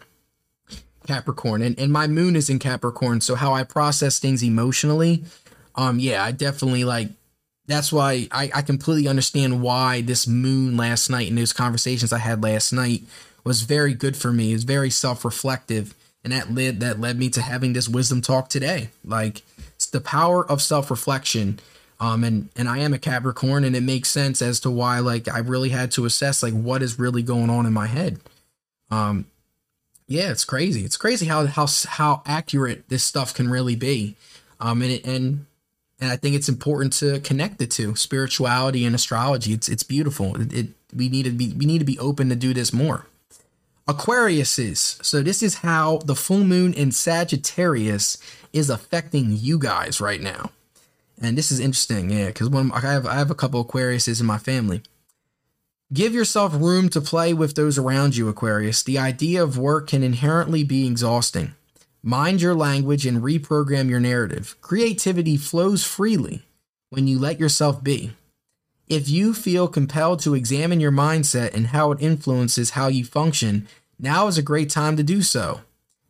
[1.06, 3.20] Capricorn and, and my moon is in Capricorn.
[3.20, 5.24] So how I process things emotionally,
[5.74, 7.08] um, yeah, I definitely like
[7.66, 12.18] that's why I, I completely understand why this moon last night and those conversations I
[12.18, 13.02] had last night
[13.44, 14.52] was very good for me.
[14.52, 15.94] It's very self-reflective.
[16.24, 18.90] And that led that led me to having this wisdom talk today.
[19.04, 19.42] Like
[19.74, 21.58] it's the power of self-reflection.
[22.02, 25.28] Um, and and I am a Capricorn, and it makes sense as to why like
[25.28, 28.18] I really had to assess like what is really going on in my head.
[28.90, 29.26] Um,
[30.08, 30.84] yeah, it's crazy.
[30.84, 34.16] It's crazy how how how accurate this stuff can really be.
[34.58, 35.46] Um, and it, and
[36.00, 39.52] and I think it's important to connect the two, spirituality and astrology.
[39.52, 40.34] It's it's beautiful.
[40.40, 43.06] It, it we need to be we need to be open to do this more.
[43.86, 48.18] Aquarius is so this is how the full moon in Sagittarius
[48.52, 50.50] is affecting you guys right now,
[51.22, 54.26] and this is interesting, yeah, because when I have I have a couple Aquariuses in
[54.26, 54.82] my family,
[55.92, 58.82] Give yourself room to play with those around you, Aquarius.
[58.82, 61.52] The idea of work can inherently be exhausting.
[62.02, 64.56] Mind your language and reprogram your narrative.
[64.62, 66.46] Creativity flows freely
[66.88, 68.12] when you let yourself be.
[68.88, 73.68] If you feel compelled to examine your mindset and how it influences how you function,
[73.98, 75.60] now is a great time to do so.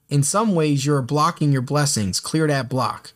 [0.09, 2.21] In some ways, you're blocking your blessings.
[2.21, 3.15] Clear that block.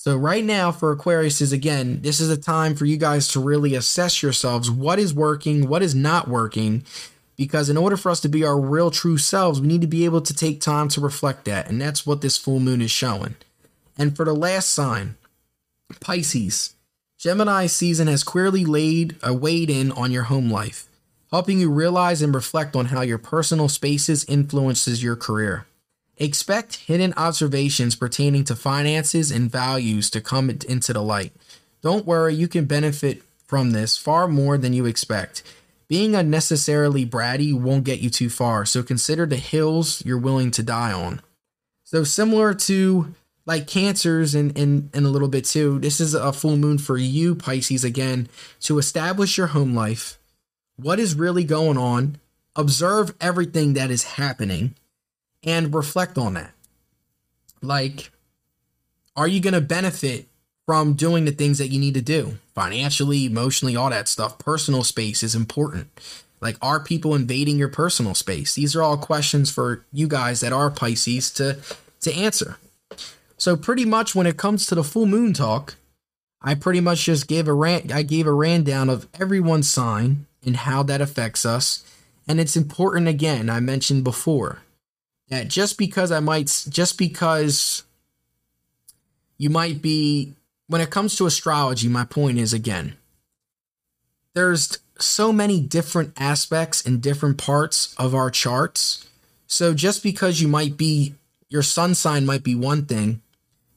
[0.00, 3.40] So right now for Aquarius is again, this is a time for you guys to
[3.40, 4.70] really assess yourselves.
[4.70, 5.68] What is working?
[5.68, 6.84] What is not working?
[7.36, 10.04] Because in order for us to be our real true selves, we need to be
[10.04, 11.68] able to take time to reflect that.
[11.68, 13.34] And that's what this full moon is showing.
[13.98, 15.16] And for the last sign,
[15.98, 16.76] Pisces,
[17.18, 20.86] Gemini season has clearly laid a weight in on your home life,
[21.32, 25.66] helping you realize and reflect on how your personal spaces influences your career.
[26.20, 31.32] Expect hidden observations pertaining to finances and values to come into the light.
[31.80, 35.44] Don't worry, you can benefit from this far more than you expect.
[35.86, 40.62] Being unnecessarily bratty won't get you too far, so consider the hills you're willing to
[40.62, 41.22] die on.
[41.84, 43.14] So, similar to
[43.46, 46.98] like cancers and, and, and a little bit too, this is a full moon for
[46.98, 48.28] you, Pisces, again,
[48.60, 50.18] to establish your home life.
[50.76, 52.18] What is really going on?
[52.56, 54.74] Observe everything that is happening
[55.42, 56.52] and reflect on that.
[57.62, 58.10] Like,
[59.16, 60.26] are you going to benefit
[60.66, 64.38] from doing the things that you need to do financially, emotionally, all that stuff?
[64.38, 65.88] Personal space is important.
[66.40, 68.54] Like, are people invading your personal space?
[68.54, 71.58] These are all questions for you guys that are Pisces to
[72.00, 72.58] to answer.
[73.36, 75.74] So, pretty much when it comes to the full moon talk,
[76.40, 77.92] I pretty much just gave a rant.
[77.92, 81.84] I gave a rundown of everyone's sign and how that affects us.
[82.28, 84.62] And it's important again, I mentioned before,
[85.28, 87.84] that just because I might, just because
[89.36, 90.34] you might be,
[90.66, 92.96] when it comes to astrology, my point is again,
[94.34, 99.08] there's so many different aspects and different parts of our charts.
[99.46, 101.14] So just because you might be,
[101.48, 103.22] your sun sign might be one thing,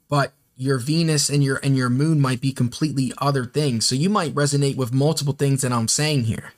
[0.10, 3.86] but your Venus and your and your moon might be completely other things.
[3.86, 6.54] So you might resonate with multiple things that I'm saying here.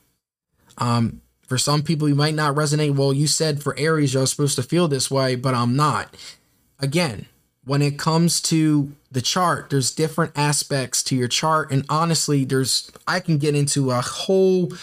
[0.78, 1.22] Um,
[1.54, 2.95] for some people, you might not resonate.
[2.95, 6.18] Well, you said for Aries, you're supposed to feel this way, but I'm not.
[6.80, 7.28] Again,
[7.64, 11.72] when it comes to the chart, there's different aspects to your chart.
[11.72, 14.74] And honestly, there's, I can get into a whole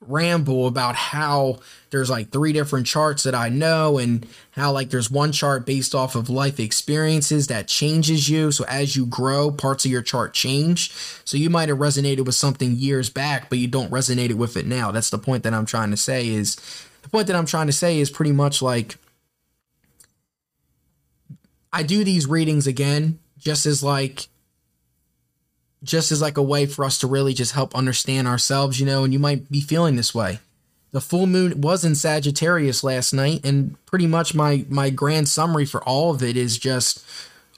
[0.00, 1.58] ramble about how
[1.90, 5.94] there's like three different charts that I know and how like there's one chart based
[5.94, 8.50] off of life experiences that changes you.
[8.50, 10.92] So as you grow, parts of your chart change.
[11.24, 14.66] So you might have resonated with something years back, but you don't resonate with it
[14.66, 14.90] now.
[14.90, 16.56] That's the point that I'm trying to say is
[17.02, 18.96] the point that I'm trying to say is pretty much like
[21.72, 24.28] I do these readings again just as like
[25.82, 29.04] just as like a way for us to really just help understand ourselves, you know,
[29.04, 30.40] and you might be feeling this way.
[30.92, 35.64] The full moon was in Sagittarius last night, and pretty much my my grand summary
[35.64, 37.04] for all of it is just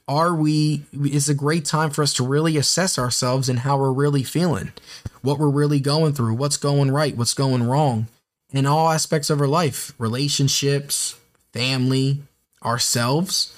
[0.09, 3.93] are we it's a great time for us to really assess ourselves and how we're
[3.93, 4.73] really feeling
[5.23, 8.07] what we're really going through what's going right what's going wrong
[8.51, 11.17] in all aspects of our life relationships
[11.53, 12.21] family
[12.65, 13.57] ourselves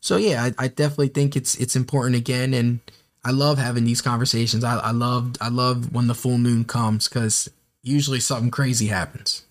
[0.00, 2.80] so yeah I, I definitely think it's it's important again and
[3.24, 4.64] i love having these conversations.
[4.64, 7.50] I, I love i love when the full moon comes because
[7.82, 9.44] usually something crazy happens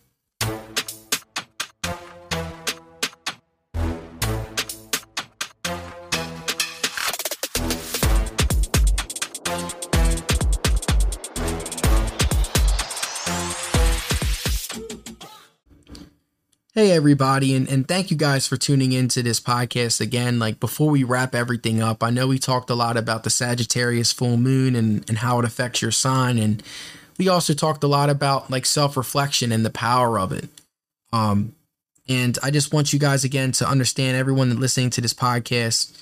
[16.84, 20.38] Hey everybody, and, and thank you guys for tuning into this podcast again.
[20.38, 24.11] Like before we wrap everything up, I know we talked a lot about the Sagittarius
[24.11, 26.61] full moon and, and how it affects your sign, and
[27.17, 30.49] we also talked a lot about like self-reflection and the power of it.
[31.13, 31.55] Um,
[32.09, 35.97] and I just want you guys again to understand, everyone listening to this podcast,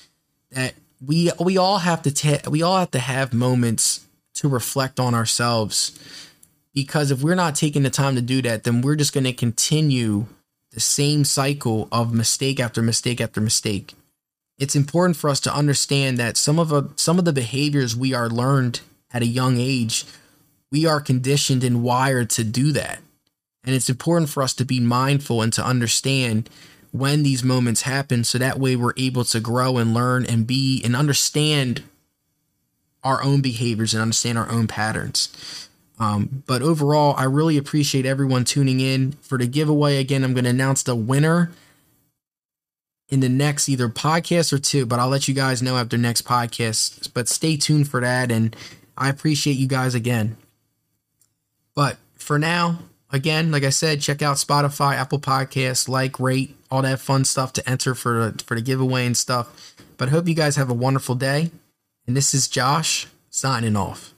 [0.50, 4.04] that we we all have to ta- we all have to have moments
[4.34, 5.96] to reflect on ourselves,
[6.74, 9.32] because if we're not taking the time to do that, then we're just going to
[9.32, 10.26] continue
[10.72, 13.94] the same cycle of mistake after mistake after mistake.
[14.58, 18.14] It's important for us to understand that some of a, some of the behaviors we
[18.14, 18.80] are learned
[19.12, 20.04] at a young age,
[20.70, 23.00] we are conditioned and wired to do that.
[23.64, 26.48] And it's important for us to be mindful and to understand
[26.90, 30.80] when these moments happen so that way we're able to grow and learn and be
[30.84, 31.82] and understand
[33.02, 35.68] our own behaviors and understand our own patterns.
[36.02, 39.98] Um, but overall, I really appreciate everyone tuning in for the giveaway.
[39.98, 41.52] Again, I'm going to announce the winner
[43.08, 46.22] in the next either podcast or two, but I'll let you guys know after next
[46.24, 47.12] podcast.
[47.14, 48.32] But stay tuned for that.
[48.32, 48.56] And
[48.96, 50.36] I appreciate you guys again.
[51.72, 52.80] But for now,
[53.12, 57.52] again, like I said, check out Spotify, Apple Podcasts, like, rate, all that fun stuff
[57.52, 59.76] to enter for, for the giveaway and stuff.
[59.98, 61.52] But hope you guys have a wonderful day.
[62.08, 64.12] And this is Josh signing off.